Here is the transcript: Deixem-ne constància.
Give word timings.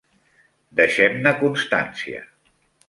Deixem-ne 0.79 1.35
constància. 1.43 2.27